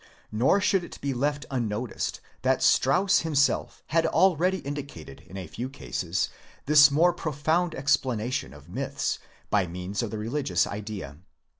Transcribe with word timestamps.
Nor 0.31 0.59
should 0.59 0.83
it 0.83 0.99
be 0.99 1.13
left 1.13 1.45
unnoticed 1.51 2.21
that 2.41 2.63
Strauss 2.63 3.19
himself 3.19 3.83
had 3.89 4.07
already 4.07 4.57
indicated 4.57 5.21
in 5.27 5.37
a 5.37 5.45
few 5.45 5.69
cases 5.69 6.29
this 6.65 6.89
more 6.89 7.13
pro 7.13 7.31
found 7.31 7.75
explanation 7.75 8.51
of 8.51 8.67
myths 8.67 9.19
by 9.51 9.67
means 9.67 10.01
of 10.01 10.09
the 10.09 10.17
re 10.17 10.29
ligious 10.29 10.65
idea. 10.65 11.19